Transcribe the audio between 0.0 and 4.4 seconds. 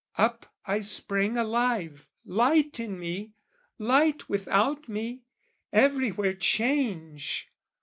Up I sprang alive, Light in me, light